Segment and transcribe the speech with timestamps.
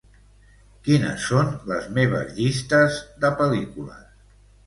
[0.87, 4.09] Quines són les meves llistes de pel·lícules?